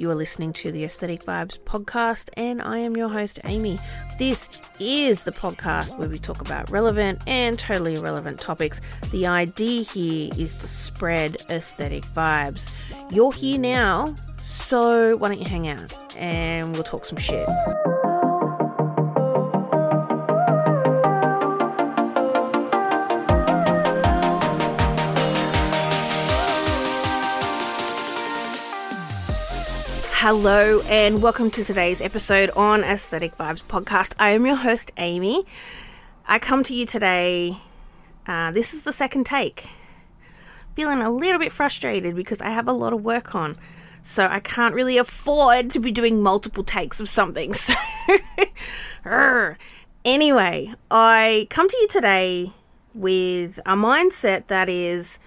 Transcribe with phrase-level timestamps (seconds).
[0.00, 3.78] You are listening to the Aesthetic Vibes podcast, and I am your host, Amy.
[4.18, 8.80] This is the podcast where we talk about relevant and totally irrelevant topics.
[9.10, 12.70] The idea here is to spread aesthetic vibes.
[13.10, 17.46] You're here now, so why don't you hang out and we'll talk some shit.
[30.22, 34.12] Hello, and welcome to today's episode on Aesthetic Vibes Podcast.
[34.18, 35.46] I am your host, Amy.
[36.28, 37.56] I come to you today.
[38.26, 39.70] Uh, this is the second take.
[40.74, 43.56] Feeling a little bit frustrated because I have a lot of work on.
[44.02, 47.54] So I can't really afford to be doing multiple takes of something.
[49.02, 49.54] So,
[50.04, 52.52] anyway, I come to you today
[52.92, 55.18] with a mindset that is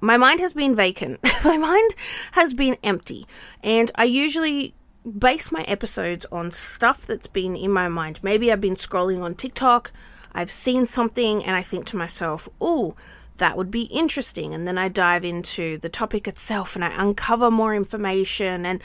[0.00, 1.20] my mind has been vacant.
[1.44, 1.94] my mind
[2.32, 3.26] has been empty.
[3.62, 4.74] And I usually
[5.18, 8.20] base my episodes on stuff that's been in my mind.
[8.22, 9.92] Maybe I've been scrolling on TikTok,
[10.32, 12.94] I've seen something, and I think to myself, oh,
[13.38, 14.52] that would be interesting.
[14.52, 18.66] And then I dive into the topic itself and I uncover more information.
[18.66, 18.82] And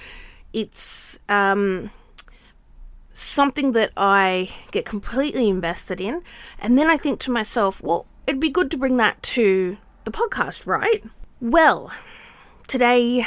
[0.53, 1.89] it's um,
[3.11, 6.21] something that I get completely invested in.
[6.59, 10.11] And then I think to myself, well, it'd be good to bring that to the
[10.11, 11.03] podcast, right?
[11.39, 11.91] Well,
[12.67, 13.25] today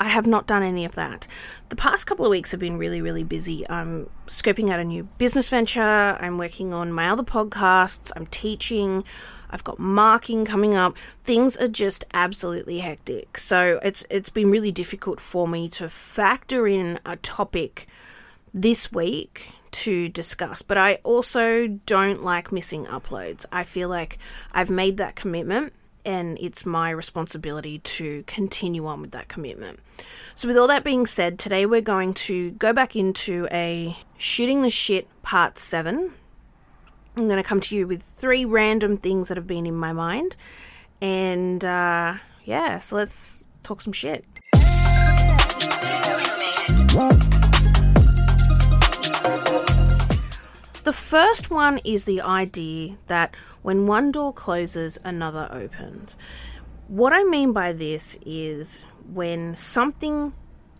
[0.00, 1.26] I have not done any of that.
[1.70, 3.68] The past couple of weeks have been really, really busy.
[3.68, 5.82] I'm scoping out a new business venture.
[5.82, 8.12] I'm working on my other podcasts.
[8.16, 9.04] I'm teaching.
[9.50, 10.96] I've got marking coming up.
[11.24, 13.38] Things are just absolutely hectic.
[13.38, 17.86] So it's it's been really difficult for me to factor in a topic
[18.54, 20.62] this week to discuss.
[20.62, 23.44] But I also don't like missing uploads.
[23.52, 24.18] I feel like
[24.52, 25.72] I've made that commitment
[26.08, 29.78] and it's my responsibility to continue on with that commitment.
[30.34, 34.62] So, with all that being said, today we're going to go back into a shooting
[34.62, 36.14] the shit part seven.
[37.16, 39.92] I'm going to come to you with three random things that have been in my
[39.92, 40.34] mind,
[41.02, 44.24] and uh, yeah, so let's talk some shit.
[50.88, 56.16] The first one is the idea that when one door closes, another opens.
[56.86, 60.32] What I mean by this is when something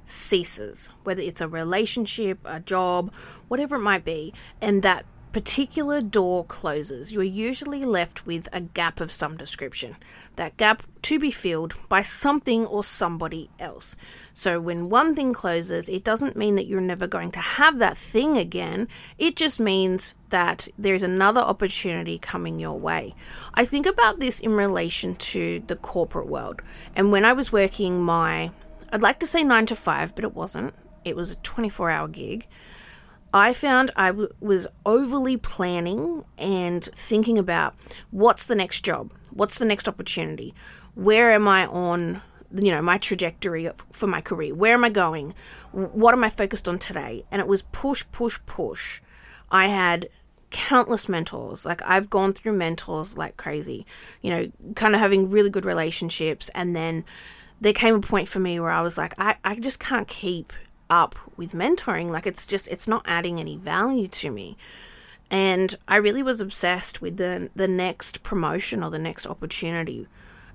[0.06, 3.12] ceases, whether it's a relationship, a job,
[3.48, 4.32] whatever it might be,
[4.62, 9.96] and that particular door closes, you are usually left with a gap of some description.
[10.36, 13.96] That gap to be filled by something or somebody else.
[14.32, 17.98] So when one thing closes, it doesn't mean that you're never going to have that
[17.98, 18.88] thing again.
[19.18, 23.14] It just means that there's another opportunity coming your way.
[23.54, 26.62] I think about this in relation to the corporate world.
[26.96, 28.50] And when I was working my,
[28.92, 30.74] I'd like to say nine to five, but it wasn't,
[31.04, 32.46] it was a 24 hour gig.
[33.32, 37.74] I found I w- was overly planning and thinking about
[38.10, 40.54] what's the next job, what's the next opportunity,
[40.94, 42.22] where am I on,
[42.54, 45.34] you know, my trajectory for my career, where am I going,
[45.72, 49.00] what am I focused on today, and it was push, push, push.
[49.50, 50.08] I had
[50.50, 51.66] countless mentors.
[51.66, 53.86] Like I've gone through mentors like crazy,
[54.22, 57.04] you know, kind of having really good relationships, and then
[57.60, 60.52] there came a point for me where I was like, I, I just can't keep
[60.90, 62.10] up with mentoring.
[62.10, 64.56] Like it's just it's not adding any value to me.
[65.30, 70.06] And I really was obsessed with the the next promotion or the next opportunity.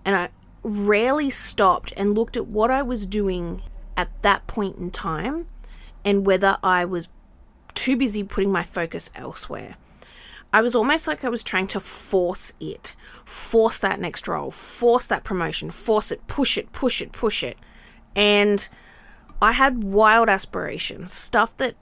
[0.05, 0.29] And I
[0.63, 3.61] rarely stopped and looked at what I was doing
[3.95, 5.47] at that point in time
[6.05, 7.07] and whether I was
[7.73, 9.75] too busy putting my focus elsewhere.
[10.51, 12.95] I was almost like I was trying to force it,
[13.25, 17.57] force that next role, force that promotion, force it, push it, push it, push it.
[18.15, 18.69] And
[19.43, 21.75] I had wild aspirations, stuff that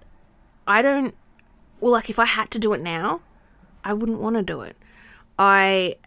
[0.67, 1.13] I don't,
[1.79, 3.21] well, like if I had to do it now,
[3.83, 4.75] I wouldn't want to do it.
[5.37, 5.97] I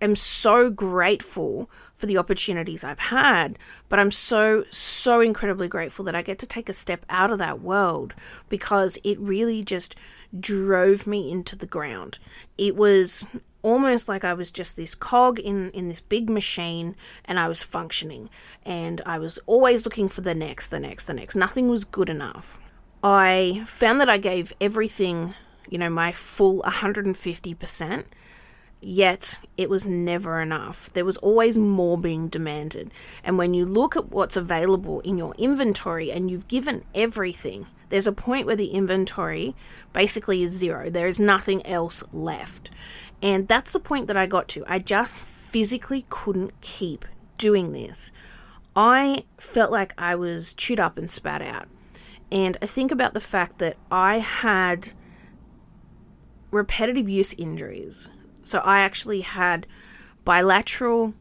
[0.00, 3.58] am so grateful for the opportunities I've had,
[3.88, 7.38] but I'm so, so incredibly grateful that I get to take a step out of
[7.38, 8.14] that world
[8.48, 9.96] because it really just
[10.38, 12.18] drove me into the ground.
[12.56, 13.24] It was
[13.66, 17.64] almost like I was just this cog in, in this big machine and I was
[17.64, 18.30] functioning.
[18.64, 21.34] And I was always looking for the next, the next, the next.
[21.34, 22.60] Nothing was good enough.
[23.02, 25.34] I found that I gave everything,
[25.68, 28.04] you know, my full 150%,
[28.80, 30.92] yet it was never enough.
[30.92, 32.92] There was always more being demanded.
[33.24, 38.06] And when you look at what's available in your inventory and you've given everything, there's
[38.06, 39.56] a point where the inventory
[39.92, 40.88] basically is zero.
[40.88, 42.70] There is nothing else left.
[43.22, 44.64] And that's the point that I got to.
[44.66, 47.04] I just physically couldn't keep
[47.38, 48.10] doing this.
[48.74, 51.66] I felt like I was chewed up and spat out.
[52.30, 54.90] And I think about the fact that I had
[56.50, 58.08] repetitive use injuries.
[58.42, 59.66] So I actually had
[60.24, 61.14] bilateral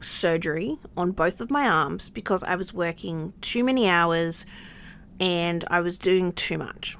[0.00, 4.46] surgery on both of my arms because I was working too many hours
[5.18, 6.96] and I was doing too much.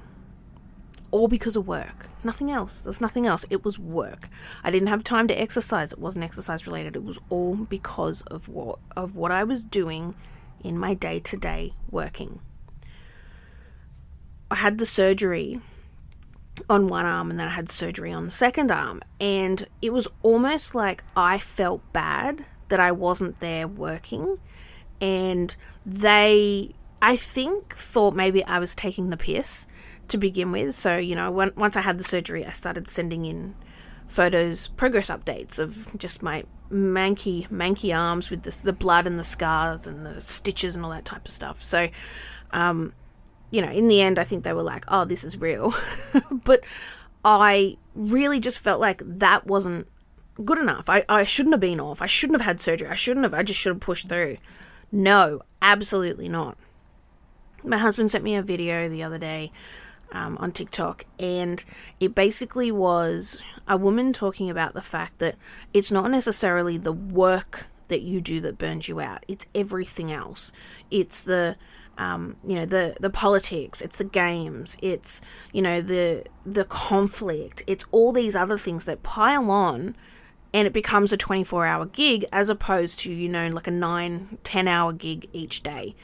[1.17, 2.05] All because of work.
[2.23, 2.83] Nothing else.
[2.83, 3.43] There's nothing else.
[3.49, 4.29] It was work.
[4.63, 5.91] I didn't have time to exercise.
[5.91, 6.95] It wasn't exercise related.
[6.95, 10.13] It was all because of what of what I was doing
[10.63, 12.39] in my day-to-day working.
[14.51, 15.59] I had the surgery
[16.69, 20.07] on one arm and then I had surgery on the second arm and it was
[20.21, 24.37] almost like I felt bad that I wasn't there working
[25.01, 29.67] and they I think thought maybe I was taking the piss
[30.09, 30.75] to begin with.
[30.75, 33.55] So, you know, when, once I had the surgery, I started sending in
[34.07, 39.23] photos, progress updates of just my manky, manky arms with the, the blood and the
[39.23, 41.63] scars and the stitches and all that type of stuff.
[41.63, 41.89] So,
[42.51, 42.93] um,
[43.51, 45.73] you know, in the end, I think they were like, oh, this is real.
[46.31, 46.63] but
[47.23, 49.87] I really just felt like that wasn't
[50.43, 50.89] good enough.
[50.89, 52.01] I, I shouldn't have been off.
[52.01, 52.87] I shouldn't have had surgery.
[52.87, 53.33] I shouldn't have.
[53.33, 54.37] I just should have pushed through.
[54.91, 56.57] No, absolutely not.
[57.63, 59.51] My husband sent me a video the other day
[60.11, 61.63] um, on TikTok, and
[61.99, 65.35] it basically was a woman talking about the fact that
[65.73, 70.51] it's not necessarily the work that you do that burns you out, it's everything else.
[70.91, 71.57] It's the
[71.97, 75.21] um, you know the the politics it's the games it's
[75.51, 79.95] you know the the conflict it's all these other things that pile on
[80.53, 84.37] and it becomes a 24 hour gig as opposed to you know like a 9
[84.43, 85.95] 10 hour gig each day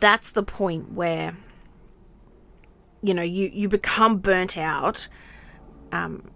[0.00, 1.34] that's the point where
[3.02, 5.08] you know you you become burnt out
[5.92, 6.30] um,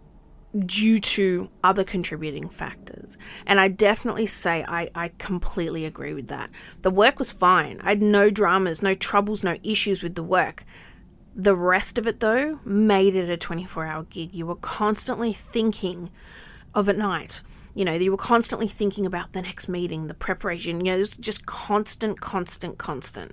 [0.67, 3.19] due to other contributing factors.
[3.47, 6.51] And I definitely say I, I completely agree with that.
[6.83, 7.81] The work was fine.
[7.83, 10.65] I had no dramas, no troubles, no issues with the work.
[11.35, 14.33] The rest of it, though, made it a 24 hour gig.
[14.33, 16.11] You were constantly thinking
[16.75, 17.43] of at night.
[17.75, 20.79] You know, you were constantly thinking about the next meeting, the preparation.
[20.79, 23.33] You know, it was just constant, constant, constant.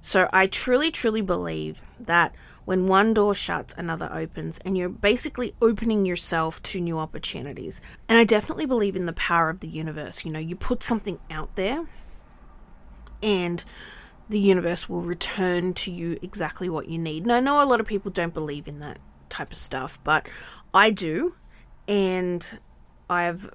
[0.00, 5.54] So I truly, truly believe that when one door shuts, another opens, and you're basically
[5.60, 7.80] opening yourself to new opportunities.
[8.08, 10.24] And I definitely believe in the power of the universe.
[10.24, 11.86] You know, you put something out there,
[13.22, 13.64] and
[14.28, 17.24] the universe will return to you exactly what you need.
[17.24, 18.98] And I know a lot of people don't believe in that
[19.28, 20.32] type of stuff, but
[20.72, 21.34] I do.
[21.88, 22.58] And
[23.08, 23.50] I've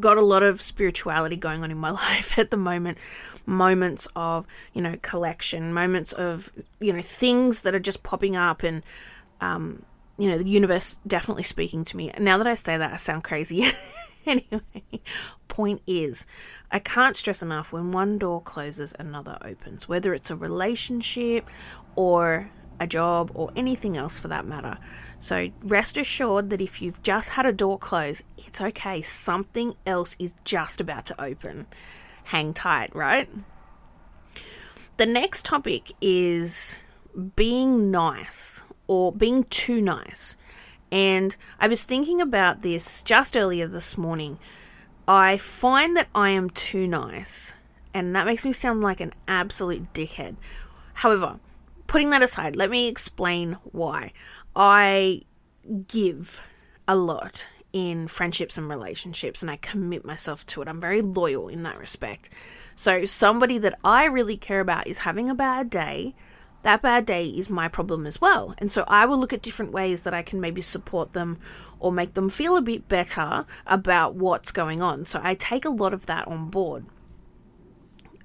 [0.00, 2.98] got a lot of spirituality going on in my life at the moment.
[3.46, 6.50] Moments of you know collection moments of
[6.80, 8.82] you know things that are just popping up and
[9.40, 9.84] um
[10.16, 12.10] you know the universe definitely speaking to me.
[12.18, 13.66] Now that i say that i sound crazy.
[14.26, 15.02] Anyway
[15.48, 16.24] point is
[16.70, 19.86] i can't stress enough when one door closes another opens.
[19.86, 21.50] Whether it's a relationship
[21.94, 22.50] or
[22.84, 24.78] a job, or anything else for that matter.
[25.18, 29.02] So rest assured that if you've just had a door close, it's okay.
[29.02, 31.66] Something else is just about to open.
[32.24, 33.28] Hang tight, right?
[34.96, 36.78] The next topic is
[37.34, 40.36] being nice or being too nice.
[40.92, 44.38] And I was thinking about this just earlier this morning.
[45.08, 47.54] I find that I am too nice,
[47.92, 50.36] and that makes me sound like an absolute dickhead.
[50.94, 51.40] However,
[51.86, 54.12] putting that aside, let me explain why.
[54.56, 55.22] I
[55.88, 56.40] give
[56.86, 60.68] a lot in friendships and relationships and I commit myself to it.
[60.68, 62.30] I'm very loyal in that respect.
[62.76, 66.14] So, somebody that I really care about is having a bad day.
[66.62, 68.54] That bad day is my problem as well.
[68.56, 71.38] And so I will look at different ways that I can maybe support them
[71.78, 75.04] or make them feel a bit better about what's going on.
[75.04, 76.86] So I take a lot of that on board.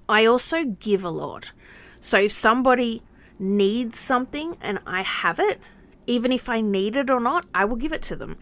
[0.08, 1.52] I also give a lot.
[2.00, 3.04] So if somebody
[3.40, 5.60] needs something and I have it,
[6.08, 8.38] even if I need it or not, I will give it to them.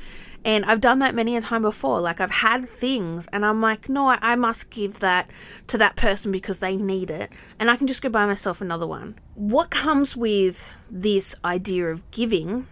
[0.45, 1.99] And I've done that many a time before.
[1.99, 5.29] Like I've had things and I'm like, no, I, I must give that
[5.67, 7.33] to that person because they need it.
[7.59, 9.19] And I can just go buy myself another one.
[9.35, 12.67] What comes with this idea of giving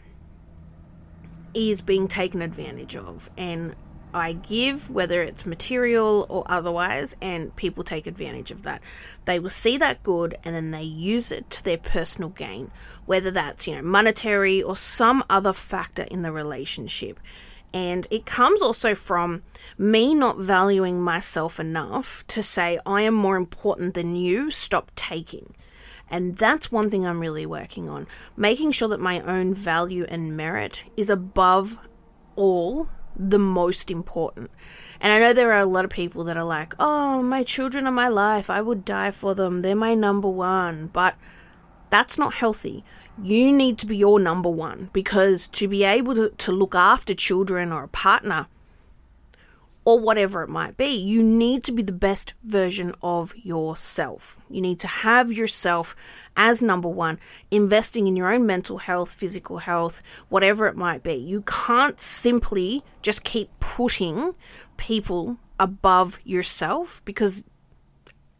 [1.53, 3.29] is being taken advantage of.
[3.37, 3.75] And
[4.15, 8.81] I give, whether it's material or otherwise, and people take advantage of that.
[9.25, 12.71] They will see that good and then they use it to their personal gain,
[13.05, 17.19] whether that's, you know, monetary or some other factor in the relationship.
[17.73, 19.43] And it comes also from
[19.77, 25.53] me not valuing myself enough to say, I am more important than you, stop taking.
[26.09, 28.07] And that's one thing I'm really working on.
[28.37, 31.77] Making sure that my own value and merit is above
[32.37, 34.51] all the most important.
[34.99, 37.87] And I know there are a lot of people that are like, oh, my children
[37.87, 38.49] are my life.
[38.49, 39.61] I would die for them.
[39.61, 40.87] They're my number one.
[40.87, 41.15] But
[41.89, 42.83] that's not healthy.
[43.21, 47.13] You need to be your number one because to be able to, to look after
[47.13, 48.47] children or a partner,
[49.85, 50.87] or whatever it might be.
[50.87, 54.35] You need to be the best version of yourself.
[54.49, 55.95] You need to have yourself
[56.35, 57.19] as number one,
[57.51, 61.13] investing in your own mental health, physical health, whatever it might be.
[61.13, 64.33] You can't simply just keep putting
[64.75, 67.43] people above yourself because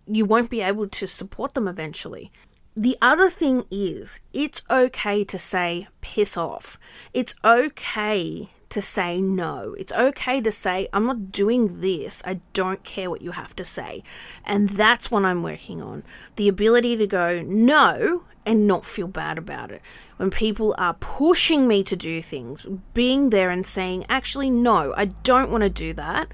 [0.08, 2.32] you won't be able to support them eventually.
[2.76, 6.78] The other thing is, it's okay to say piss off.
[7.14, 9.76] It's okay to say no.
[9.78, 12.22] It's okay to say, I'm not doing this.
[12.26, 14.04] I don't care what you have to say.
[14.44, 16.04] And that's what I'm working on.
[16.36, 19.82] The ability to go no and not feel bad about it.
[20.18, 25.06] When people are pushing me to do things, being there and saying, actually, no, I
[25.06, 26.32] don't want to do that.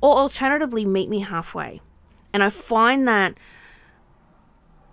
[0.00, 1.80] Or alternatively, meet me halfway.
[2.32, 3.38] And I find that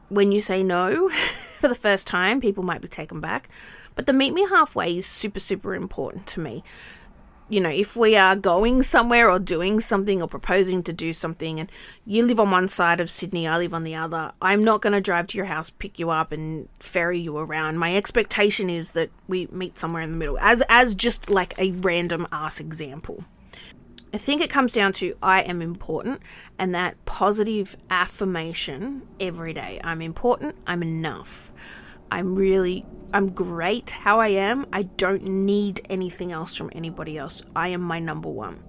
[0.10, 1.10] when you say no
[1.60, 3.50] for the first time, people might be taken back.
[4.02, 6.64] But the meet me halfway is super, super important to me.
[7.50, 11.60] You know, if we are going somewhere or doing something or proposing to do something,
[11.60, 11.72] and
[12.04, 14.94] you live on one side of Sydney, I live on the other, I'm not going
[14.94, 17.78] to drive to your house, pick you up, and ferry you around.
[17.78, 21.70] My expectation is that we meet somewhere in the middle, as as just like a
[21.74, 23.24] random ass example.
[24.12, 26.24] I think it comes down to I am important
[26.58, 29.80] and that positive affirmation every day.
[29.84, 31.52] I'm important, I'm enough.
[32.12, 34.66] I'm really I'm great how I am.
[34.72, 37.42] I don't need anything else from anybody else.
[37.56, 38.64] I am my number one.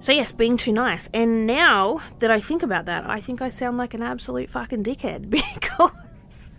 [0.00, 1.08] So yes, being too nice.
[1.14, 4.84] And now that I think about that, I think I sound like an absolute fucking
[4.84, 6.50] dickhead because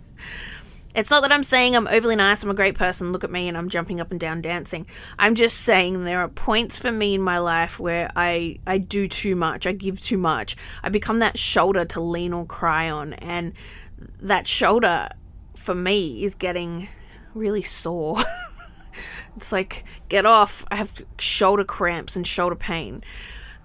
[0.94, 3.48] it's not that I'm saying I'm overly nice, I'm a great person, look at me
[3.48, 4.86] and I'm jumping up and down dancing.
[5.18, 9.06] I'm just saying there are points for me in my life where I I do
[9.06, 9.66] too much.
[9.66, 10.56] I give too much.
[10.82, 13.52] I become that shoulder to lean or cry on and
[14.20, 15.10] that shoulder
[15.66, 16.88] for me is getting
[17.34, 18.16] really sore.
[19.36, 20.64] it's like, get off.
[20.70, 23.02] I have shoulder cramps and shoulder pain.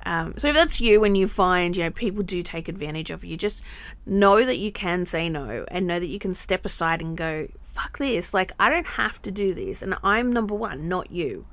[0.03, 3.23] Um, so if that's you and you find, you know, people do take advantage of
[3.23, 3.61] you, just
[4.03, 7.47] know that you can say no and know that you can step aside and go,
[7.73, 8.33] fuck this.
[8.33, 9.83] Like, I don't have to do this.
[9.83, 11.45] And I'm number one, not you.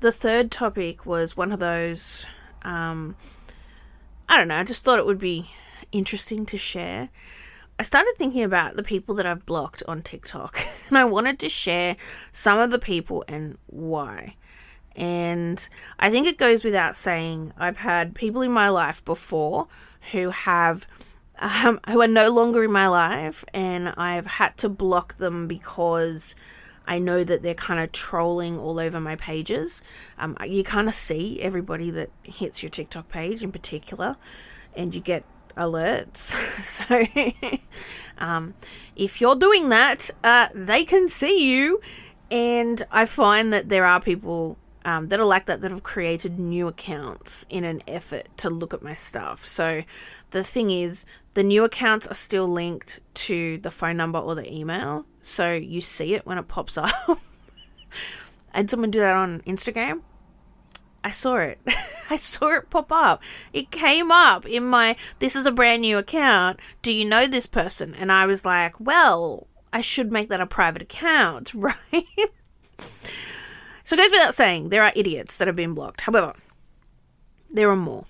[0.00, 2.26] The third topic was one of those,
[2.62, 3.16] um,
[4.28, 5.50] I don't know, I just thought it would be
[5.90, 7.08] interesting to share.
[7.78, 11.48] I started thinking about the people that I've blocked on TikTok, and I wanted to
[11.48, 11.96] share
[12.32, 14.36] some of the people and why.
[14.94, 15.68] And
[15.98, 19.68] I think it goes without saying, I've had people in my life before
[20.12, 20.86] who have.
[21.38, 26.34] Um, who are no longer in my life, and I've had to block them because
[26.86, 29.82] I know that they're kind of trolling all over my pages.
[30.18, 34.16] Um, you kind of see everybody that hits your TikTok page in particular,
[34.74, 35.24] and you get
[35.56, 36.32] alerts.
[36.62, 37.58] so
[38.18, 38.54] um,
[38.94, 41.80] if you're doing that, uh, they can see you.
[42.30, 46.38] And I find that there are people um, that are like that that have created
[46.38, 49.44] new accounts in an effort to look at my stuff.
[49.44, 49.82] So
[50.30, 54.50] the thing is, the new accounts are still linked to the phone number or the
[54.52, 55.04] email.
[55.22, 56.90] So you see it when it pops up.
[58.54, 60.02] and someone do that on Instagram.
[61.06, 61.60] I saw it.
[62.10, 63.22] I saw it pop up.
[63.52, 66.58] It came up in my, this is a brand new account.
[66.82, 67.94] Do you know this person?
[67.94, 71.76] And I was like, well, I should make that a private account, right?
[73.84, 76.00] so it goes without saying, there are idiots that have been blocked.
[76.00, 76.34] However,
[77.48, 78.06] there are more.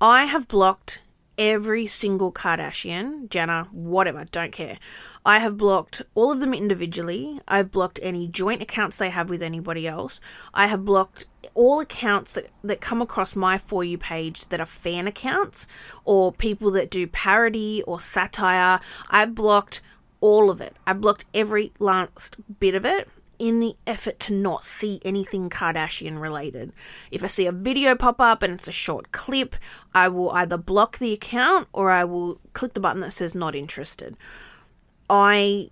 [0.00, 1.02] I have blocked
[1.38, 4.78] every single Kardashian, Jenner, whatever, don't care.
[5.24, 7.40] I have blocked all of them individually.
[7.46, 10.20] I've blocked any joint accounts they have with anybody else.
[10.52, 14.66] I have blocked all accounts that, that come across my For You page that are
[14.66, 15.66] fan accounts
[16.04, 18.80] or people that do parody or satire.
[19.08, 19.80] I've blocked
[20.20, 20.76] all of it.
[20.86, 26.20] I've blocked every last bit of it in the effort to not see anything Kardashian
[26.20, 26.72] related.
[27.10, 29.56] If I see a video pop up and it's a short clip,
[29.94, 33.54] I will either block the account or I will click the button that says not
[33.54, 34.16] interested.
[35.08, 35.70] I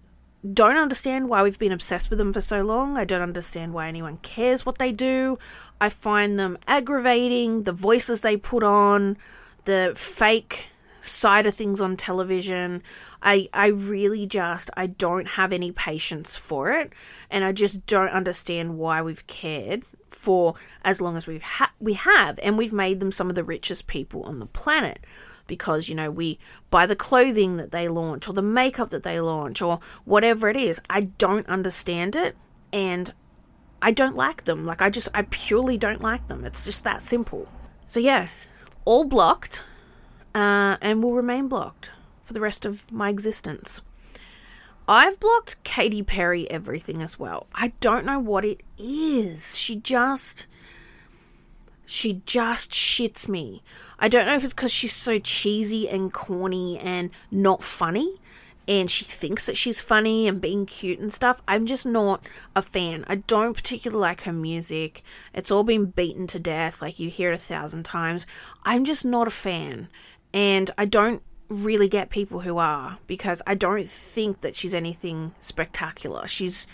[0.55, 2.97] don't understand why we've been obsessed with them for so long.
[2.97, 5.39] I don't understand why anyone cares what they do.
[5.81, 9.17] I find them aggravating, the voices they put on,
[9.65, 10.67] the fake
[11.07, 12.83] side of things on television.
[13.23, 16.93] I I really just I don't have any patience for it
[17.31, 21.95] and I just don't understand why we've cared for as long as we've ha- we
[21.95, 25.05] have and we've made them some of the richest people on the planet
[25.47, 26.39] because you know we
[26.71, 30.57] buy the clothing that they launch or the makeup that they launch or whatever it
[30.57, 30.81] is.
[30.91, 32.37] I don't understand it
[32.73, 33.13] and
[33.83, 34.65] I don't like them.
[34.65, 36.45] Like, I just, I purely don't like them.
[36.45, 37.49] It's just that simple.
[37.87, 38.29] So, yeah,
[38.85, 39.63] all blocked
[40.37, 43.81] uh, and will remain blocked for the rest of my existence.
[44.87, 47.47] I've blocked Katy Perry everything as well.
[47.55, 49.57] I don't know what it is.
[49.57, 50.47] She just.
[51.87, 53.63] She just shits me.
[53.99, 58.17] I don't know if it's because she's so cheesy and corny and not funny
[58.69, 61.43] and she thinks that she's funny and being cute and stuff.
[61.47, 63.05] I'm just not a fan.
[63.09, 65.03] I don't particularly like her music.
[65.33, 68.27] It's all been beaten to death, like you hear it a thousand times.
[68.65, 69.89] I'm just not a fan.
[70.37, 75.35] And I don't really get people who are because I don't think that she's anything
[75.41, 76.29] spectacular.
[76.29, 76.67] She's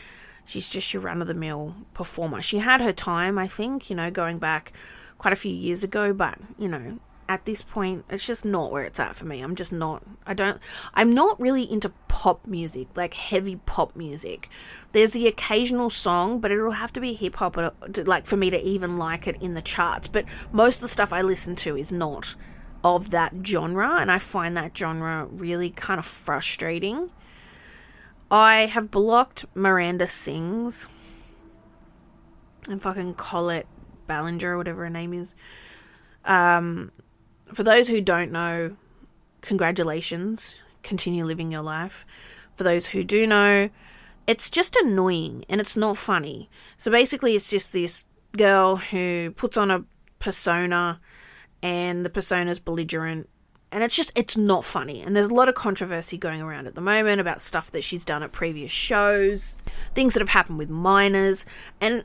[0.44, 2.42] she's just your run of the mill performer.
[2.42, 4.72] She had her time, I think, you know, going back
[5.16, 8.82] quite a few years ago, but you know, at this point it's just not where
[8.82, 10.58] it's at for me i'm just not i don't
[10.94, 14.50] i'm not really into pop music like heavy pop music
[14.90, 17.56] there's the occasional song but it'll have to be hip hop
[18.06, 21.12] like for me to even like it in the charts but most of the stuff
[21.12, 22.34] i listen to is not
[22.84, 27.10] of that genre and i find that genre really kind of frustrating
[28.30, 31.32] i have blocked miranda sings
[32.68, 33.66] and fucking colette
[34.06, 35.34] ballinger or whatever her name is
[36.24, 36.92] um,
[37.52, 38.76] for those who don't know,
[39.40, 40.62] congratulations.
[40.82, 42.06] Continue living your life.
[42.56, 43.70] For those who do know,
[44.26, 46.48] it's just annoying and it's not funny.
[46.78, 48.04] So basically, it's just this
[48.36, 49.84] girl who puts on a
[50.18, 51.00] persona
[51.62, 53.28] and the persona's belligerent
[53.70, 56.74] and it's just it's not funny and there's a lot of controversy going around at
[56.74, 59.54] the moment about stuff that she's done at previous shows
[59.94, 61.46] things that have happened with minors
[61.80, 62.04] and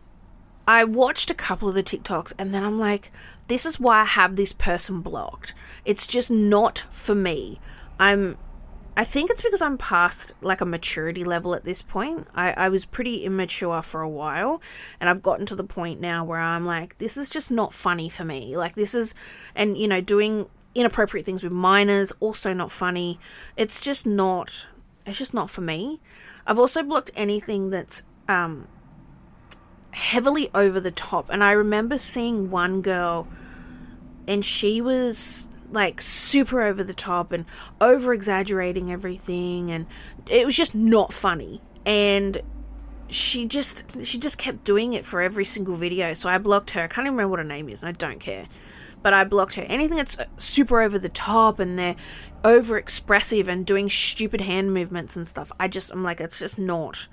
[0.68, 3.10] I watched a couple of the TikToks and then I'm like,
[3.48, 5.54] this is why I have this person blocked.
[5.86, 7.62] It's just not for me.
[7.98, 8.38] I'm
[8.98, 12.28] I think it's because I'm past like a maturity level at this point.
[12.34, 14.60] I, I was pretty immature for a while,
[15.00, 18.10] and I've gotten to the point now where I'm like, this is just not funny
[18.10, 18.58] for me.
[18.58, 19.14] Like, this is,
[19.56, 23.20] and you know, doing inappropriate things with minors, also not funny.
[23.56, 24.66] It's just not,
[25.06, 26.00] it's just not for me.
[26.48, 28.68] I've also blocked anything that's um,
[29.92, 31.30] heavily over the top.
[31.30, 33.28] And I remember seeing one girl,
[34.28, 37.46] and she was like super over the top and
[37.82, 39.88] over exaggerating everything, and
[40.30, 41.62] it was just not funny.
[41.86, 42.42] And
[43.10, 46.14] she just she just kept doing it for every single video.
[46.14, 46.84] So I blocked her.
[46.84, 48.48] I can't even remember what her name is, and I don't care.
[49.04, 49.64] But I blocked her.
[49.64, 51.96] Anything that's uh, super over the top and they're
[52.44, 56.60] over expressive and doing stupid hand movements and stuff, I just I'm like it's just
[56.60, 57.08] not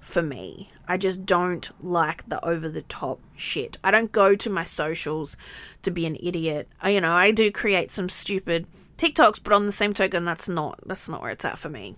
[0.00, 0.70] for me.
[0.88, 3.76] I just don't like the over the top shit.
[3.82, 5.36] I don't go to my socials
[5.82, 6.68] to be an idiot.
[6.80, 10.48] I, you know, I do create some stupid TikToks, but on the same token, that's
[10.48, 11.96] not that's not where it's at for me.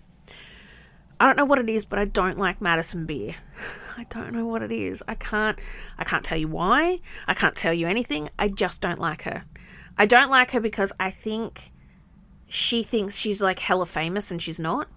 [1.20, 3.34] I don't know what it is, but I don't like Madison Beer.
[3.96, 5.02] I don't know what it is.
[5.08, 5.58] I can't
[5.98, 7.00] I can't tell you why.
[7.26, 8.30] I can't tell you anything.
[8.38, 9.44] I just don't like her.
[9.96, 11.72] I don't like her because I think
[12.46, 14.88] she thinks she's like hella famous and she's not.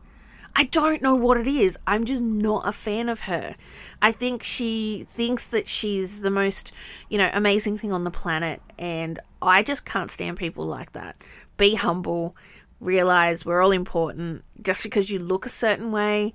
[0.56, 1.78] I don't know what it is.
[1.88, 3.56] I'm just not a fan of her.
[4.02, 6.72] I think she thinks that she's the most,
[7.10, 8.62] you know, amazing thing on the planet.
[8.78, 11.24] And I just can't stand people like that.
[11.58, 12.36] Be humble,
[12.80, 16.34] realize we're all important just because you look a certain way.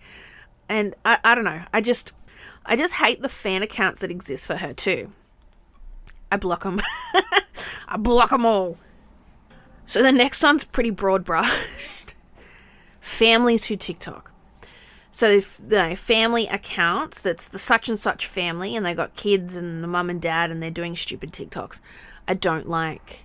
[0.68, 1.62] And I, I don't know.
[1.72, 2.12] I just,
[2.64, 5.12] I just hate the fan accounts that exist for her too.
[6.32, 6.80] I block them.
[7.88, 8.78] I block them all.
[9.84, 11.50] So the next one's pretty broad brush
[13.06, 14.32] families who TikTok.
[15.10, 19.56] So if the family accounts, that's the such and such family, and they got kids
[19.56, 21.80] and the mum and dad, and they're doing stupid TikToks.
[22.28, 23.24] I don't like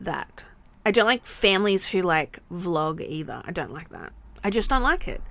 [0.00, 0.44] that.
[0.84, 3.40] I don't like families who like vlog either.
[3.44, 4.12] I don't like that.
[4.42, 5.22] I just don't like it.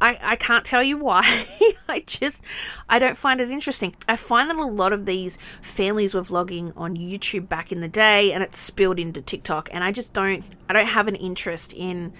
[0.00, 1.22] I, I can't tell you why.
[1.88, 2.44] I just
[2.88, 3.94] I don't find it interesting.
[4.08, 7.88] I find that a lot of these families were vlogging on YouTube back in the
[7.88, 11.72] day and it's spilled into TikTok and I just don't I don't have an interest
[11.72, 12.12] in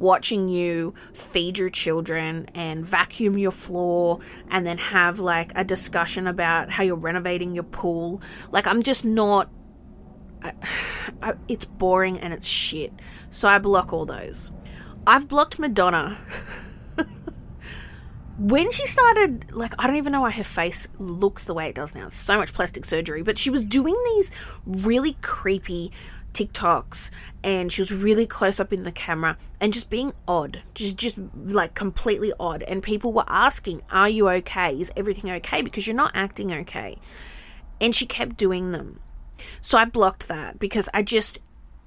[0.00, 6.26] watching you feed your children and vacuum your floor and then have like a discussion
[6.26, 8.20] about how you're renovating your pool.
[8.50, 9.50] Like, I'm just not.
[10.42, 10.54] I,
[11.22, 12.92] I, it's boring and it's shit.
[13.30, 14.52] So I block all those.
[15.06, 16.18] I've blocked Madonna.
[18.38, 21.74] when she started, like, I don't even know why her face looks the way it
[21.74, 22.06] does now.
[22.06, 23.22] It's so much plastic surgery.
[23.22, 24.30] But she was doing these
[24.64, 25.92] really creepy
[26.32, 27.10] TikToks
[27.42, 31.16] and she was really close up in the camera and just being odd, just just
[31.34, 32.62] like completely odd.
[32.62, 34.78] And people were asking, "Are you okay?
[34.80, 36.98] Is everything okay?" Because you're not acting okay.
[37.80, 39.00] And she kept doing them.
[39.60, 41.38] So I blocked that because I just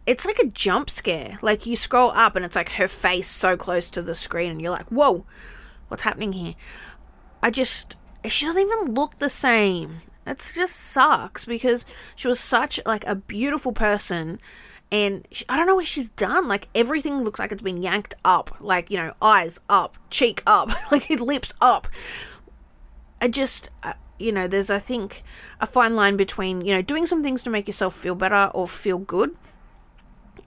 [0.06, 1.38] it's like a jump scare.
[1.42, 4.62] Like you scroll up and it's like her face so close to the screen and
[4.62, 5.26] you're like, "Whoa.
[5.88, 6.56] What's happening here?"
[7.42, 9.98] I just she doesn't even look the same.
[10.26, 14.40] It just sucks because she was such like a beautiful person
[14.92, 16.48] and she, I don't know what she's done.
[16.48, 18.56] Like everything looks like it's been yanked up.
[18.60, 21.88] Like, you know, eyes up, cheek up, like lips up.
[23.20, 25.24] I just uh, you know, there's I think
[25.60, 28.68] a fine line between, you know, doing some things to make yourself feel better or
[28.68, 29.36] feel good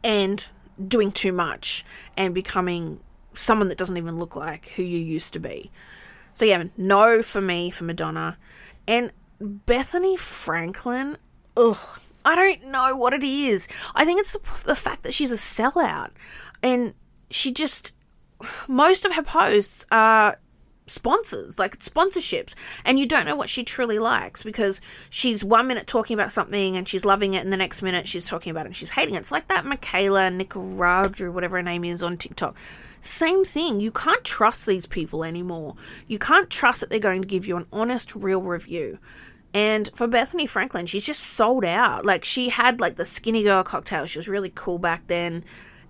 [0.05, 0.47] and
[0.87, 1.85] doing too much
[2.17, 3.01] and becoming
[3.35, 5.71] someone that doesn't even look like who you used to be.
[6.35, 8.39] So yeah, no for me for Madonna.
[8.87, 11.18] And Bethenny Franklin,
[11.57, 13.68] ugh, I don't know what it is.
[13.94, 16.11] I think it's the fact that she's a sellout
[16.62, 16.94] and
[17.31, 17.92] she just
[18.68, 20.38] most of her posts are
[20.87, 25.87] sponsors, like sponsorships, and you don't know what she truly likes because she's one minute
[25.87, 28.68] talking about something and she's loving it, and the next minute she's talking about it
[28.68, 29.18] and she's hating it.
[29.18, 32.57] It's like that Mikayla Nicaragua, whatever her name is on TikTok.
[33.07, 33.81] Same thing.
[33.81, 35.77] You can't trust these people anymore.
[36.07, 38.99] You can't trust that they're going to give you an honest, real review.
[39.55, 42.05] And for Bethenny Franklin, she's just sold out.
[42.05, 44.05] Like she had like the skinny girl cocktail.
[44.07, 45.45] She was really cool back then.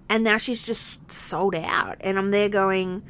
[0.08, 1.96] And now she's just sold out.
[2.00, 3.02] And I'm there going,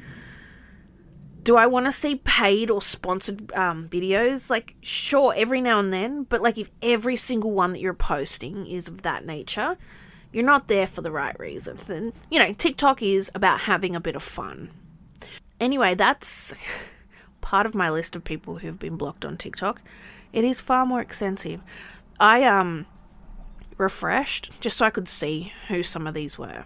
[1.43, 4.49] do I want to see paid or sponsored um, videos?
[4.49, 8.65] Like, sure, every now and then, but like if every single one that you're posting
[8.65, 9.77] is of that nature,
[10.31, 11.89] you're not there for the right reasons.
[11.89, 14.69] And, you know, TikTok is about having a bit of fun.
[15.59, 16.53] Anyway, that's
[17.41, 19.81] part of my list of people who've been blocked on TikTok.
[20.33, 21.61] It is far more extensive.
[22.19, 22.85] I, um,
[23.77, 26.65] refreshed just so I could see who some of these were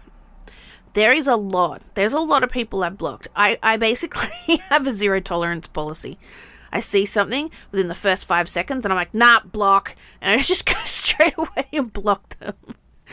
[0.94, 1.82] there is a lot.
[1.94, 3.28] There's a lot of people I've blocked.
[3.34, 6.18] I, I basically have a zero tolerance policy.
[6.72, 9.94] I see something within the first five seconds and I'm like, nah, block.
[10.20, 12.56] And I just go straight away and block them.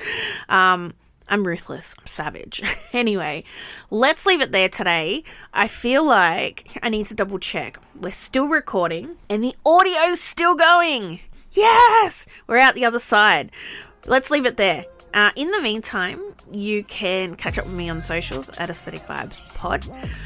[0.49, 0.95] Um,
[1.29, 1.93] I'm ruthless.
[1.99, 2.63] I'm savage.
[2.93, 3.43] anyway,
[3.91, 5.23] let's leave it there today.
[5.53, 7.77] I feel like I need to double check.
[7.95, 11.19] We're still recording and the audio's still going.
[11.51, 12.25] Yes!
[12.47, 13.51] We're out the other side.
[14.07, 14.85] Let's leave it there.
[15.13, 19.39] Uh, in the meantime, you can catch up with me on socials at Aesthetic Vibes
[19.55, 19.85] Pod.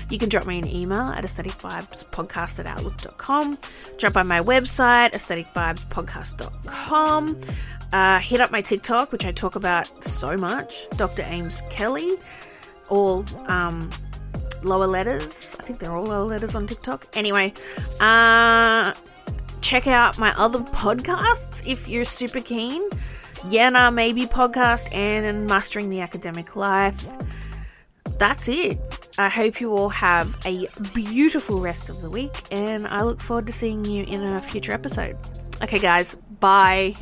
[0.10, 3.58] You can drop me an email at aestheticvibespodcast at outlook.com.
[3.98, 7.40] Drop by my website, aestheticvibespodcast.com.
[7.94, 11.24] Uh, hit up my TikTok, which I talk about so much, Dr.
[11.26, 12.18] Ames Kelly.
[12.90, 13.90] All um,
[14.64, 15.56] lower letters.
[15.60, 17.08] I think they're all lower letters on TikTok.
[17.14, 17.54] Anyway,
[18.00, 18.94] uh,
[19.62, 22.82] check out my other podcasts if you're super keen.
[23.44, 27.06] Yana Maybe podcast and Mastering the Academic Life.
[28.18, 28.80] That's it.
[29.18, 33.46] I hope you all have a beautiful rest of the week, and I look forward
[33.48, 35.18] to seeing you in a future episode.
[35.62, 36.96] Okay, guys, bye.